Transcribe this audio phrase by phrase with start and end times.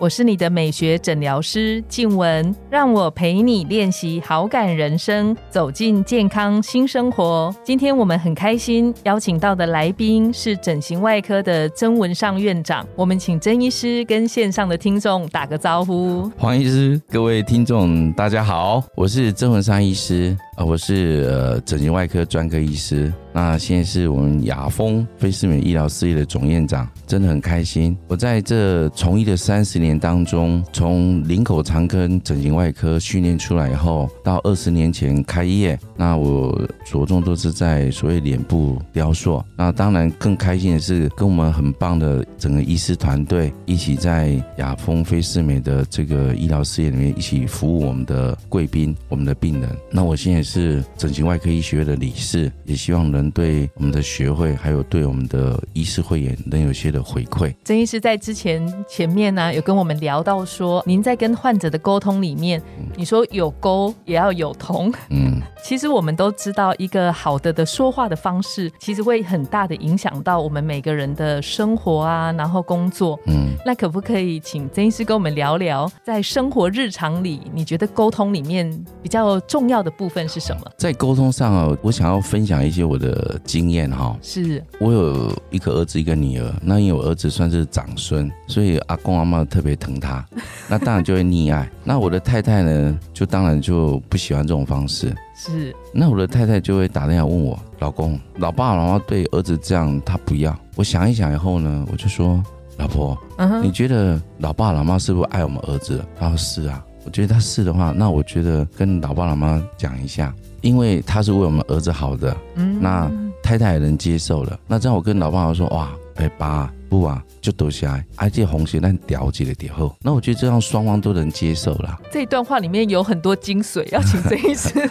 [0.00, 7.54] 我是你的美学诊疗师静雯，让我陪你练习好感人生，走进健康新生活。
[7.62, 16.32] 今天我们很开心邀请到的来宾是整形外科的曾文尚院长，我们请曾医师跟线上的听众打个招呼。
[16.38, 23.12] 黄医师，各位听众大家好，我是曾文尚医师，啊，我是呃整形外科专科医师。
[23.32, 27.96] 那现在是我们雅风菲斯美医疗事业的总院长，真的很开心。
[28.08, 39.42] 我在这从医的三十年当中，从林口长庚整形外科训练出来以后，到二十年前开业，那我着重都是在所谓脸部雕塑。
[39.56, 49.68] 那当然更开心的是，跟我们很棒的整个医师团队一起在雅风菲斯美的这个医疗事业里面一起服务我们的贵宾、我们的病人。
[49.90, 53.30] 那我现在是整形外科医学院的理事，也希望能。
[53.32, 57.54] 对我们的学会，还有对我们的医师会员，能有些的回馈。
[57.64, 62.60] 曾医师在之前前面呢，有跟我们聊到说，您在跟患者的沟通里面，
[62.96, 64.92] 你说有沟也要有通。
[65.10, 73.20] 嗯，其实我们都知道，一个好的的说话的方式，其实会很大的影响到我们每个人的生活啊，然后工作。
[73.26, 78.70] 嗯，那可不可以请曾医师跟我们聊聊，在生活日常里，你觉得沟通里面
[79.02, 80.62] 比较重要的部分是什么？
[80.78, 83.10] 在沟通上啊，我想要分享一些我的。
[83.10, 90.24] 的经验哈，是我有一个儿子一个女儿，那因为我儿子算是长孙，所以阿公阿妈特别疼他，
[90.70, 91.68] 那当然就会溺爱。
[91.82, 95.12] 那我的太太呢，就当然就不喜欢这种方式。
[95.42, 100.54] 是，那我的太太就会打电话问我老公，老爸老妈对儿子这样，他不要。
[100.76, 102.42] 我想一想以后呢，我就说
[102.76, 103.16] 老婆，
[103.62, 106.04] 你觉得老爸老妈是不是爱我们儿子？
[106.18, 110.34] 他说是啊，我觉得他是的话，那我觉得跟老爸老妈讲一下。
[110.60, 113.10] 因为他是为我们儿子好的，嗯，那
[113.42, 114.60] 太太也能接受了。
[114.66, 121.98] 那这样我跟老爸老妈说，哇，哎爸不啊，就躲起来，而且红鞋蛋了解了点后，那我觉得这样双方都能接受了。
[122.12, 124.70] 这一段话里面有很多精髓，要请这一次。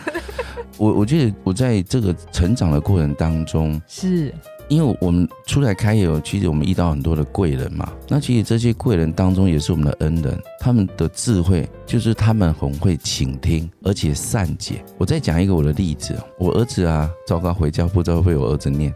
[0.80, 4.34] 我我觉得我在这个成长的过程当中是。
[4.70, 7.92] 因为我们出来开业，其实我们遇到很多的贵人嘛。
[8.08, 10.40] 那其实这些贵人当中，也是我们的恩人。
[10.60, 14.86] 他们的智慧就是他们很会倾听，而且善解。
[15.00, 18.94] 我再讲一个我的例子，我儿子啊，糟糕，回家不知道被我儿子念。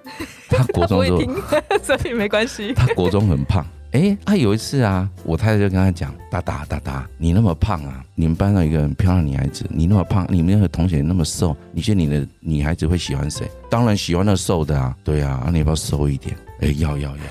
[0.48, 1.20] 他国 中就，
[1.82, 2.72] 所以没关系。
[2.76, 3.66] 他国中很胖。
[3.94, 13.48] 哎，他有一次啊，我太太就跟他讲：“达达达达，你那么胖啊，你们班上一个很漂亮女孩子，你那么胖，你们那个同学那么瘦，你觉得你的女孩子会喜欢谁？
[13.70, 16.36] 当然喜欢那瘦的啊，对啊，你要不要瘦一点？
[16.62, 17.24] 哎，要要要。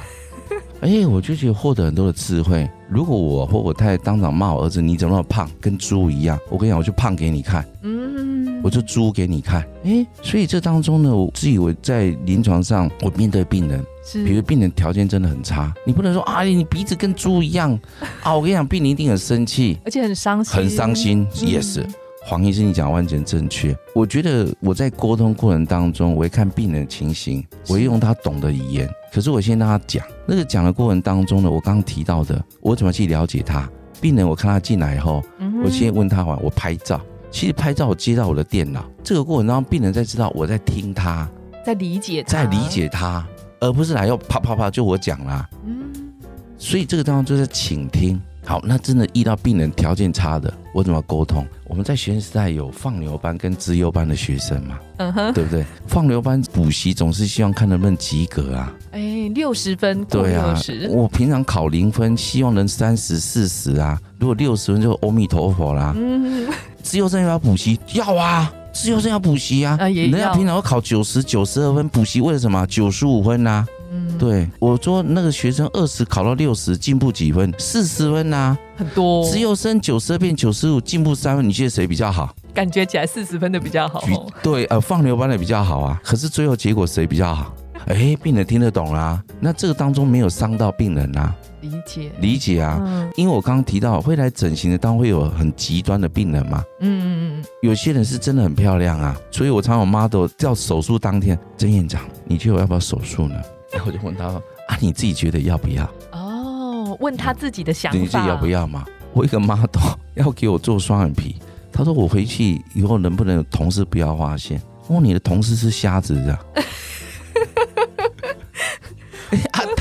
[0.83, 2.69] 哎，我就觉得获得很多的智慧。
[2.89, 6.39] 如果我或我太太当场骂我儿子，你怎么那么胖，跟猪一样？
[6.49, 9.65] 我跟你讲，我就胖给你看，嗯，我就猪给你看。
[9.83, 13.85] 哎，所以这当中呢，我自以为在临床上，我面对病人。
[14.13, 17.79] 比如病人条件真的很差，你不能说啊，你鼻子跟猪一样
[18.23, 18.35] 啊！
[18.35, 21.27] 我跟你讲，病人一定很生气，而且很伤心，很伤心。
[21.35, 21.85] Yes，
[22.25, 23.77] 黄医生，你讲完全正确。
[23.95, 28.89] 我觉得我在沟通过程当中，我会看病人的情形，我会用他懂的语言。
[29.13, 33.69] 可是我先让他讲，那个讲的过程当中呢，我刚刚提到的，我怎么去了解他？
[34.01, 35.23] 病人，我看他进来以后，
[35.65, 37.01] 我先问他话，我拍照。
[37.31, 41.29] 其实拍照我接到我的电脑，这个过程当中，病人在知道我在听他，
[41.65, 43.27] 在理解，在理解他。
[43.63, 46.13] 而不是来要啪啪啪就我讲啦，嗯，
[46.59, 48.21] 所以这个地方就是倾听。
[48.45, 51.47] 好，那真的遇到病人条件差的，我怎么沟通？
[51.69, 55.65] 我们在学生时代有放牛班跟资优班的学生嘛，嗯哼，对不对？
[55.87, 65.95] 放牛班补习总是希望看能不能及格啊，哎，六十分，对啊，我平常考零分，希望能三十四十啊，如果六十分就阿弥陀佛啦。
[65.97, 66.49] 嗯，
[66.83, 68.53] 资优生要补习要啊。
[68.73, 72.67] 自由生要补习啊，人家平常要考九十九十二分，补习为了什么？
[72.67, 73.67] 九十五分呐。
[73.93, 77.53] 嗯，对，我说那个学生二十考到六十，进步几分？
[77.59, 79.23] 四十分呐，很多。
[79.31, 82.35] 自由生九十二变九十五，进步三分，你觉得谁比较好？
[82.55, 84.03] 感觉起来四十分的比较好。
[84.43, 86.01] 对，呃，放牛班的比较好啊。
[86.03, 87.55] 可是最后结果谁比较好？
[87.87, 89.23] 哎，病人听得懂啦。
[89.41, 91.35] 那这个当中没有伤到病人啊。
[91.63, 96.63] 理解理解啊，因为我刚刚提到会来整形的，当然会有很极端的病人嘛。
[96.81, 103.37] 嗯嗯嗯有些人是真的很漂亮啊，所以我常有 model 叫手术当天，曾院长，你觉得我要不要手术呢？
[103.73, 105.89] 然 后我就问他啊，你自己觉得要不要？
[106.11, 108.85] 哦，问他自己的想法，你自己要不要嘛？
[109.13, 109.67] 我一个 model
[110.15, 111.37] 要给我做双眼皮，
[111.73, 114.61] 他说我回去以后能不能有同事不要发现？
[114.89, 116.39] 哦，你的同事是瞎子的。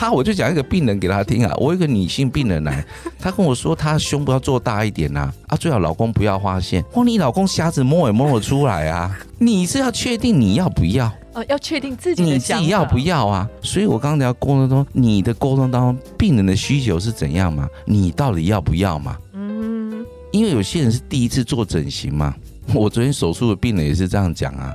[0.01, 2.83] 他我就讲一个病人给他听啊，我有一个女性病人来，
[3.21, 6.83] 她跟我说她胸部要做大一点呐，啊，最好老公不要发现。
[6.95, 11.05] 哇，你老公瞎子摸也摸得出来啊， 你是要确定你要不要？
[11.33, 13.47] 哦，要确定自己你自己要不要啊？
[13.61, 17.69] 所以我刚刚聊沟通中，你的沟通当中，病人的需求是怎样嘛？
[17.85, 19.15] 你到底要不要嘛？
[19.33, 22.33] 嗯，因为有些人是第一次做整形嘛。
[22.73, 24.73] 我昨天手术的病人也是这样讲啊，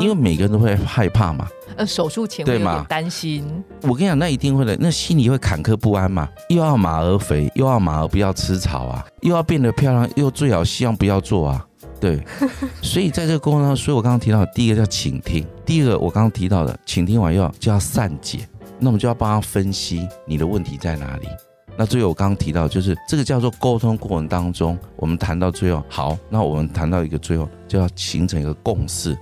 [0.00, 1.46] 因为每个人都会害怕嘛。
[1.76, 3.64] 呃，手术前会有点担心。
[3.82, 6.28] 我跟你讲，那一定会的，那心里会坎坷不安嘛。
[6.48, 11.66] 又要马儿肥，又要马儿不要吃草啊，又要变得漂亮，又最好希望不要做啊。
[11.98, 12.22] 对，
[12.82, 18.46] 所以在这个过程中，所以我刚刚提到，第一个叫倾听，第二个我刚刚提到的，倾听完以后就要善解，
[18.78, 21.28] 那我们就要帮他分析你的问题在哪里。
[21.74, 29.16] 那最后我刚刚提到，就是这个叫做沟通过程当中，我们谈到最后，好，那我们谈到一个最后就要形成一个共识，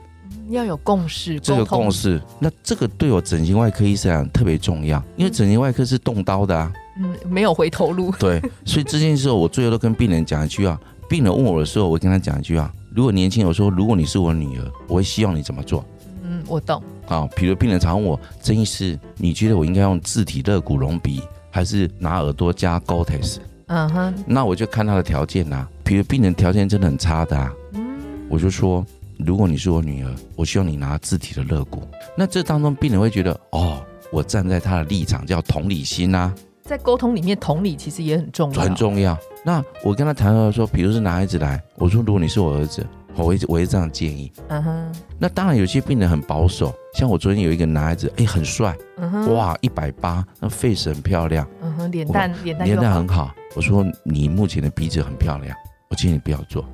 [0.50, 15.84] 要有共识，这个共识，那这个对我整形外科医生来讲特别重要，因为整形外科是动刀的啊，嗯，没有回头路， 对，所以这件事我最后都跟病人讲一句啊，病人问我的时候，我跟他讲一句啊，如果年轻我说，如果你是我女儿，我会希望你怎么做？
[16.24, 16.82] 嗯，我懂。
[17.08, 21.20] 啊，比如病人常问我，曾医师，你觉得我应该用自体肋骨隆鼻？
[21.52, 25.66] 还是拿耳朵加 Gotex，嗯哼，那我就看他的条件呐。
[25.82, 27.52] 比如病人条件真的很差的，啊，
[28.28, 28.86] 我就说，
[29.24, 31.82] 如果你是我女儿，我希望你拿自体的肋骨。
[32.16, 33.82] 那这当中病人会觉得，哦，
[34.12, 36.34] 我站在他的立场叫同理心呐。
[36.62, 39.18] 在沟通里面，同理其实也很重要，很重要。
[39.44, 42.86] 那我跟他谈到说，比如是男孩子来，我说，如果你是我儿子。
[43.16, 44.92] 我会我会这样建议，嗯哼。
[45.18, 53.34] 那当然有些病人很保守，像我昨天有一个男孩子，哎，很帅，嗯哼，哇，一百八，那 face 很漂亮，嗯哼，脸蛋脸蛋脸蛋很好。
[53.56, 55.54] 我说你目前的鼻子很漂亮，
[55.88, 56.64] 我建议你不要做。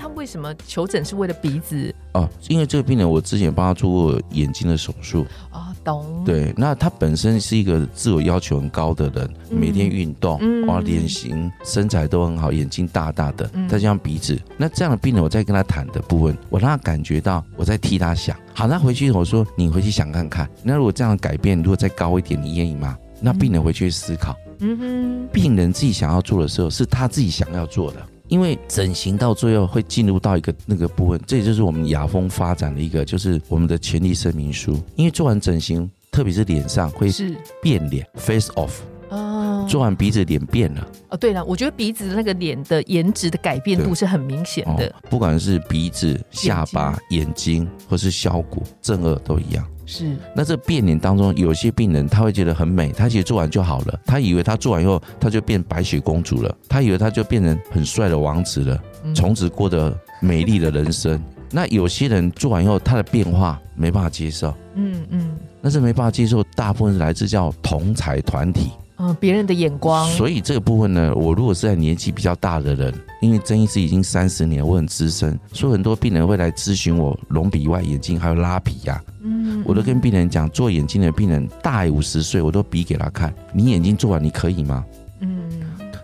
[0.00, 1.94] 那他为什么求诊是为了鼻子？
[2.14, 5.26] 哦，因为这个病人我之前帮他做过眼睛的手术。
[5.52, 18.36] 哦懂对，那他本身是一个自我要求很高的人，每天运动，哇，脸型身材都很好，眼睛大大的，再加上鼻子，那这样的病人，我在跟他谈的部分，我让他感觉到我在替他想。
[18.52, 22.96] 好，那回去我说你回去想看看，那如果这样的改变如果再高一点，你愿意吗？
[23.18, 28.06] 那病人回去思考，嗯哼，病人自己想要做的时候，是他自己想要做的。
[28.30, 34.80] 因为整形到最后会进入到一个那个部分，这也就是我们雅风发展的一个，就是我们的权利声明书。
[34.94, 38.70] 因为做完整形，特别是脸上会是变脸，face off。
[39.08, 40.86] 哦，做完鼻子脸变了。
[41.08, 49.66] 哦，对了，我觉得鼻子那个脸的颜值的改变度是很明显的，不管是鼻子、下巴、眼睛，或是削骨、正颚都一样。
[49.90, 58.80] 是，那这变脸当中，有些病人他会觉得很美，他其实做完就好了，他以为他做完以后他就变白雪公主了，他以为他就变成很帅的王子了，
[59.14, 61.20] 从此过得美丽的人生。
[61.50, 68.70] 那有些人做完以后，他的变化没办法接受，嗯嗯，那是没办法接受，大部分是来自叫同才团体。
[69.02, 79.39] 嗯，别人的眼光，所以这个部分呢，我如果是在年纪比较大的人，因为曾医师已经三十年，我很资深，所以很多病人会来咨询我隆鼻外眼睛还有拉皮呀，嗯，
[79.70, 84.84] 我都跟病人讲，做眼睛的病人大五十岁，我都比给他看，你眼睛做完你可以吗？
[85.20, 85.48] 嗯，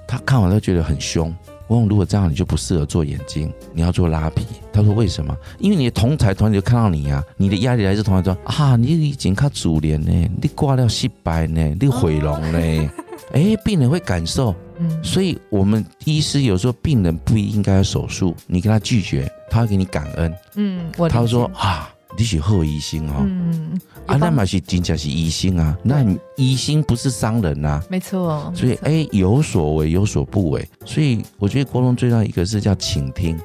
[0.07, 1.35] 他看完都觉得很凶。
[1.67, 4.47] 我问：如果这样，你就不适合做眼睛，你要做拉皮。
[4.73, 5.37] 他说：为什么？
[5.59, 12.91] 因为你的同台团就看到你呀，你的压力来自同台说啊，你已经看主脸呢，你挂掉失败呢，你毁容呢。
[13.35, 21.91] 哎，病人会感受，嗯，所以我们医师有时候病人不应该手术，你跟他拒绝，他会给你感恩，嗯，他说啊。
[22.17, 26.05] 你是后疑心哦，嗯，啊，那嘛是真正是疑心啊，那
[26.37, 33.39] 疑心不是伤人呐，没错，所以哎，有所为有所不为，所以我觉得沟通最重要一个是叫倾听。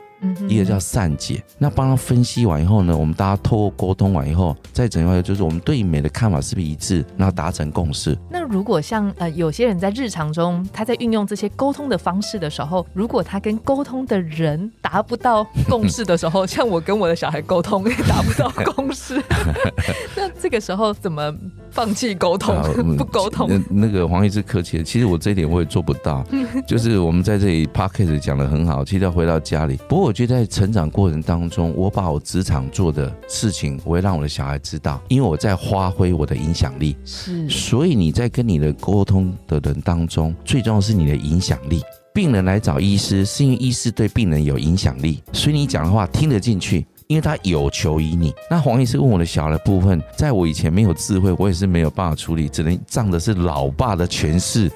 [0.48, 8.18] 一个叫善解，那帮他分析完以后呢，我们大家透过沟通完以后，再整个就是我们对美的看法是不是一致，然后达成共识。
[8.30, 19.20] 那如果像呃有些人在日常中他在运用这些沟通的方式的时候，如果他跟沟通的人达不到共识的时候，像我跟我的小孩沟通也 达不到共识，
[20.16, 21.34] 那这个时候怎么
[21.72, 22.56] 放弃沟通
[22.96, 23.50] 不沟通？
[23.70, 26.24] 那个黄医师客气，其实我这一点我也做不到，
[26.68, 30.11] 就是我们在这里 p a r k a s 讲的很好，其实要回到家里，不过。
[30.12, 36.98] 我觉得在成长过程当中，我把我职场做的事情，我会让我的小孩知道，因为我在发挥我的影响力。
[37.06, 41.82] 是，所以你在跟你的沟通的人当中，最重要是你的影响力。
[42.13, 48.34] 病人来找医师，是因为医师对病人有影响力，所以你讲的话听得进去，因为他有求于你。
[48.50, 54.70] 那黄医师问我的小孩部分，在我以前没有智慧，我也是没有办法处理，只能仗的是老爸的权势。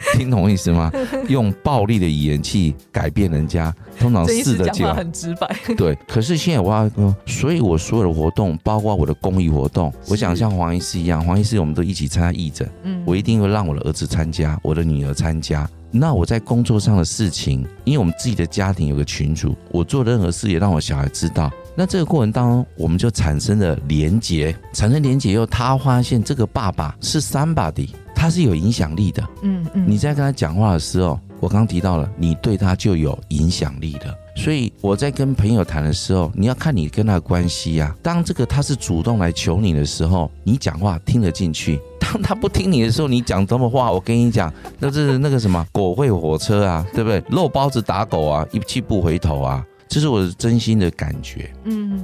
[0.16, 0.90] 听懂意思吗？
[1.28, 5.54] 用暴力的语言去改变人家，通常是的讲话很直白。
[5.76, 15.68] 对，可是现在我要说，所以我所有的活动，包括我的公益活动，我想像黄医师一样，黄医师我们都一起参加义诊，嗯，我一定会让我的儿子参加，我的女儿参加。
[15.90, 21.50] 那我在工作上的事情，因为我们自己的家庭有个群主，我做任何事也让我小孩知道。
[21.74, 29.26] 那这个过程当中，我们就产生了连结，产生连结以后，他发现这个爸爸是 somebody，他是有影响力的。
[29.42, 34.14] 嗯嗯，你在跟他讲话的时候，我刚提到了，你对他就有影响力了。
[34.36, 37.94] 所以我在跟朋友谈的时候，你要看你跟他的关系呀。
[38.02, 47.22] 当这个他是主动来求你的时候，你讲话听得进去；当他不听你的时候，你讲什么话，我跟你讲，那是那个什么狗会火车啊，对不对？
[47.28, 49.64] 肉包子打狗啊，一去不回头啊。
[49.90, 51.50] 这是我真心的感觉。
[51.64, 52.00] 嗯，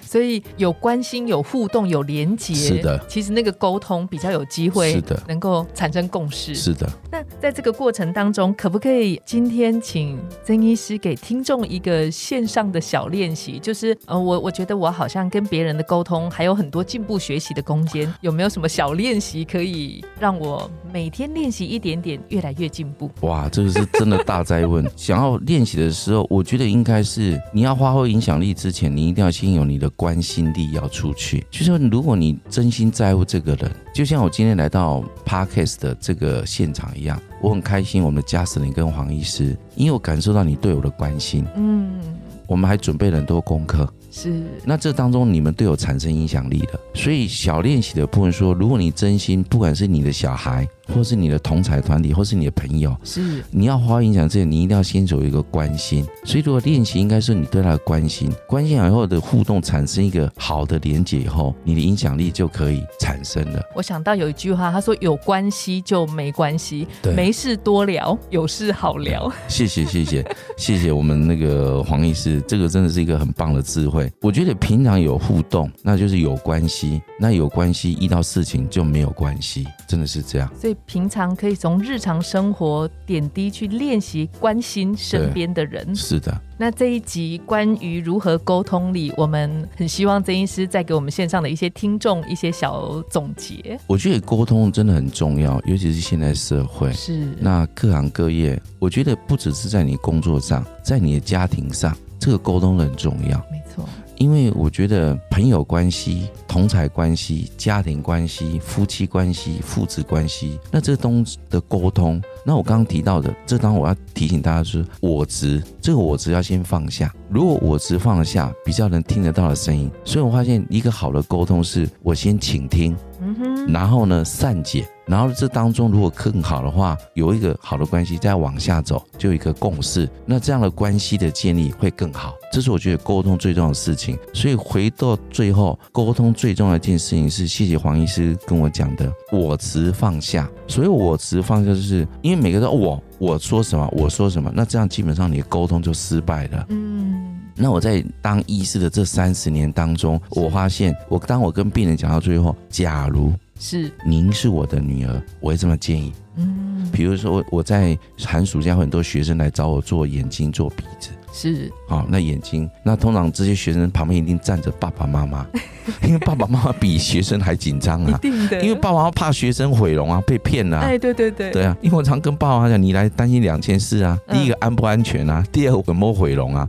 [0.00, 2.98] 所以有关心、有互动、有连接，是的。
[3.06, 6.54] 其实那个沟通比较有机会，是的，能够产生共识。
[6.54, 6.90] 是的。
[7.12, 13.58] 那在这个过程当中，可不可以今天请曾医师给听众一个线上的小练习？
[13.58, 23.10] 就是呃，我我觉得我好像跟别人的沟通还有很多进步学习的空间，有没有什么小练习可以让我每天练习一点点，越来越进步？
[23.20, 24.82] 哇，这个是真的大灾问。
[24.96, 27.25] 想要练习的时候，我觉得应该是。
[27.52, 31.46] 你要发挥影响力之前，你一定要先有你的关心力要出去。
[31.50, 38.02] 就是如果你真心在乎这个人，就像我今天来到 Parkes 的这个现场一样，我很开心。
[38.02, 41.44] 我们的加斯林跟黄医师，因为我感受到你对我的关心。
[41.56, 41.98] 嗯，
[42.46, 43.88] 我们还准备了很多功课。
[44.18, 46.80] 是，那这当中你们都有产生影响力的。
[46.94, 50.66] 所以小练习的部分说，如果你真心，不管是你的小孩。
[50.94, 56.06] 或是你的同才团体，或是你的朋友，是你要花影响之前，你一定要先有一个关心。
[56.24, 63.60] 所以，如果练习应该是你对他的关心，关心以后的互动产生一个好的连接以后，你的影响力就可以产生了。
[63.74, 70.24] 我想到有一句话，他说：“有关系就没关系，没事多聊，有事好聊。”谢谢谢谢
[70.56, 74.05] 谢谢我们那个黄医师，这个真的是一个很棒的智慧。
[74.20, 80.50] 我觉得平常有互动，那就是有关系；那有关系遇到事情就没有关系，真的是这样。
[80.58, 80.76] 所以。
[80.86, 85.94] 平常可以从日常生活点滴去练习关心身边的人。
[85.96, 86.40] 是的。
[86.56, 93.78] 那这一集关于如何沟通里，我们很希望曾医师再给我们线上的一些听众一些小总结。
[93.86, 96.92] 我觉得沟通真的很重要，尤其是现在社会。
[96.92, 97.28] 是。
[97.40, 103.38] 那各行各业，我觉得不只是在你工作上，在你的家庭上，这个沟通很重要。
[103.50, 103.84] 没错。
[104.18, 117.14] 因为我觉得朋友关系、同才关系、家庭关系、夫妻关系、父子关系，那这东的沟通，那我刚刚提到的，这当我要提醒大家是我执，这个我执要先放下。
[117.28, 124.86] 如果我执放下，比较能听得到的声音，所以我发现一个好的沟通是我先倾听，嗯，然后呢善解。
[125.06, 132.34] 然后这当中如果更好的话，有一个好的关系再往下走，就有一个共识，那这样的关系的建立会更好。
[132.52, 134.18] 这是我觉得沟通最重要的事情。
[134.34, 140.50] 所以回到最后，沟通最重要一件事情是，谢谢黄医师跟我讲的，我持放下。
[140.66, 146.66] 所以我持放下，就是因为每个人我我说什么，我说什么，那这样基本上你的沟通就失败了。
[146.70, 147.35] 嗯。
[147.56, 153.32] 那我在当医师的这三十年当中，我发现，我当我跟病人讲到最后，假如。
[153.58, 156.12] 是，您是我的女儿，我会这么建议。
[156.36, 161.10] 嗯，比如说我在寒暑假很多学生来找我做眼睛、做鼻子。
[161.32, 165.46] 是，好，那眼睛，那通常这些学生旁边一定站着爸爸妈妈，
[166.02, 170.80] 因为爸爸妈妈比学生还紧张啊，一定的，因为爸爸妈妈怕学生毁容啊，被骗啊。
[170.80, 176.66] 哎，对对对，对啊，因为我常跟爸爸妈妈讲，你来担心两件事啊，第一个安不安全啊，第二个有没有毁容啊，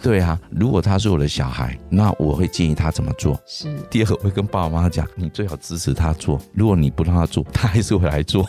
[0.00, 3.36] 对啊，如果他是我的小孩，那我会建议他怎么做。
[3.44, 8.48] 是，第二个我会跟爸爸妈妈讲，你最好支持他做，如果你不让他做，他还是会来做。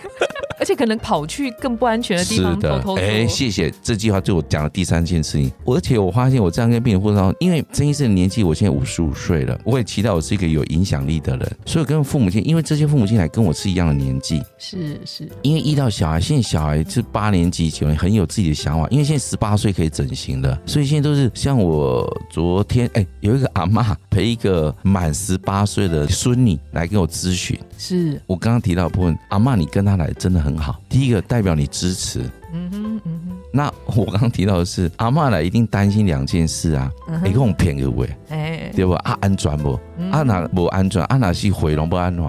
[0.61, 5.51] 而且可能跑去更不安全的地方偷偷哎，谢谢这句话，就我讲的第三件事情。
[5.65, 11.57] 而且我发现我这样跟病人互动，因为曾医生的年纪，我现在五十五岁了，我也期待我是一个有影响力的人。
[11.65, 15.27] 所以跟父母亲，因为这些父母亲来跟我是一样的年纪，是是。
[15.41, 18.87] 因为遇到小孩，现在小孩是八年级、九年，很有自己的想法。
[18.91, 27.57] 因为现在十八岁可以整形了，所以现在都是像我昨天哎，有一个阿妈陪一个满十八岁的孙女来跟我咨询。
[27.79, 30.79] 是我刚刚提到的部分，阿妈你跟他来真的很好。
[30.89, 32.21] 第一个代表你支持，
[32.53, 33.37] 嗯哼嗯哼。
[33.53, 36.91] 那我刚刚提到的是阿妈来一定担心两件事啊，
[37.25, 38.93] 一共骗个位，哎，对不？
[38.93, 39.79] 啊安全不？
[40.11, 41.03] 啊哪不安全？
[41.03, 42.23] 啊哪是回笼不安全？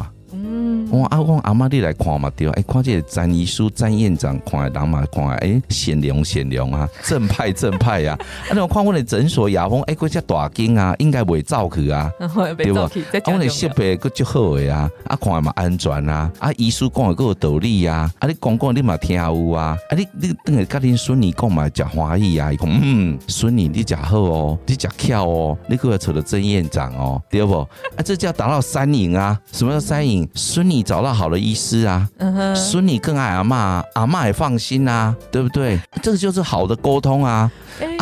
[0.92, 8.16] 嗯，我阿公阿妈你来看嘛对，哎，看这詹医书、詹院长看人嘛看，哎，显良显良啊， 正派正派呀。
[8.48, 12.10] 啊，那我看我的诊所牙缝，哎，嗰只大间啊，应该袂走去啊，
[12.56, 12.80] 对不？
[12.80, 12.90] 啊，
[13.26, 27.60] 我的设备佫足好诶啊，啊，看嘛安全啊，啊，医师讲的佫有道理啊，啊，你讲讲你嘛听有啊，啊，你你等下甲恁孙女讲嘛，食欢喜啊，伊讲嗯，孙女你食好哦，你食巧哦，你佫要找到曾院长哦，对不？
[27.96, 29.38] 啊，这叫达到三赢啊！
[29.52, 30.28] 什么叫三赢？
[30.34, 32.08] 孙女找到好的医师啊，
[32.54, 35.80] 孙女更爱阿妈，阿妈也放心啊，对不对？
[36.02, 37.50] 这个就是好的沟通啊。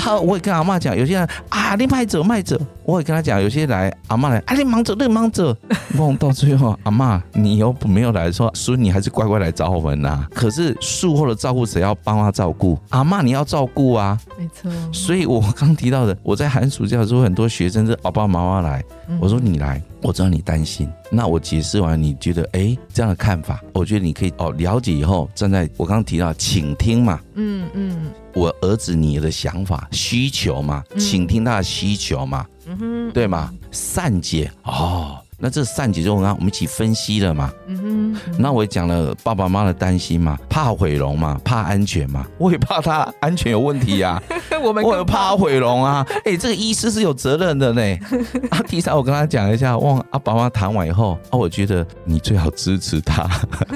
[0.01, 5.55] 啊，我也跟阿妈讲，有些人啊，你卖走卖走，我也跟他讲，有些来阿妈来，啊，你忙走， 你忙走。
[5.95, 10.27] 梦到最后，阿妈你又没有来说，孙女还是乖乖来找我们呐。
[10.33, 12.79] 可是术后的照顾谁要帮他照顾？
[12.91, 14.71] 阿妈你要照顾啊，没错。
[14.93, 18.83] 所以我刚提到的，我在寒暑假的时候，很多学生是爸爸妈妈来，
[19.21, 19.81] 我说你来。
[20.03, 33.55] 我知道你担心，那我解释完，你觉得哎这样的看法，我觉得你可以哦了解以后，站在我刚刚提到倾听嘛，嗯嗯，我儿子你的想法需求嘛，倾听他的需求嘛，嗯哼，对吗？
[33.71, 35.19] 善解哦。
[35.41, 37.51] 那这善解就啊，我们一起分析了嘛。
[37.67, 38.01] 嗯哼。
[38.39, 42.27] 那我也讲了爸爸妈妈的担心嘛，怕毁容嘛，怕安全嘛。
[42.39, 44.23] 我也怕他安全有问题呀。
[44.63, 46.07] 我们我也怕毁容啊。
[46.25, 47.83] 哎，这个医师是有责任的呢。
[48.51, 53.29] 啊，第三我跟他讲一下，哇，阿爸妈谈完以后，啊，我觉得你最好支持他，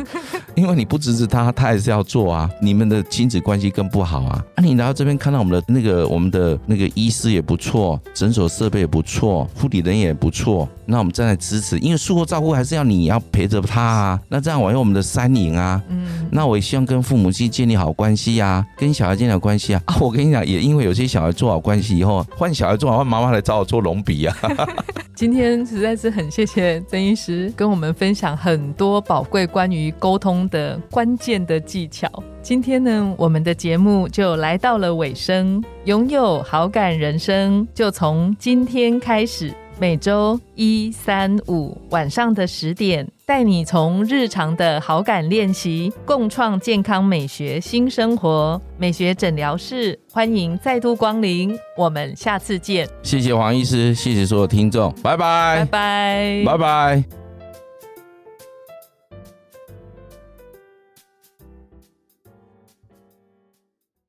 [0.55, 2.51] 因为你不支持他，他还是要做啊。
[2.61, 4.45] 你们的亲子关系更不好啊。
[4.57, 10.69] 啊，你来到这边看到我们的那个我们的那个医师也不错，诊所设备也不错，护理人也不错。
[10.87, 14.21] 那我们站在支持，因为术后照顾还是要你要陪着他啊。
[14.29, 19.83] 那这样我用我们的三营啊，嗯，那我也希望跟父母亲建立好关系啊，跟小孩建立好关系啊。
[19.85, 24.37] 啊，我跟你讲，也因为有些小孩做好关系以后，换小孩做好，换妈妈来找我做隆鼻啊。
[25.15, 32.11] 今天实在是很谢谢曾医师跟我们分享很多宝贵关于沟通的关键的技巧。
[32.43, 39.55] 今天呢，我们的节目就来到了尾声，拥有好感人生就从今天开始。
[39.79, 48.61] 每周一、三、五晚上的十点，带你从日常的好感练习，共创健康美学新生活。
[48.79, 52.89] 美学诊疗室，欢迎再度光临，我们下次见。
[53.03, 57.24] 谢谢黄医师，谢谢所有听众，拜拜，拜拜，拜拜。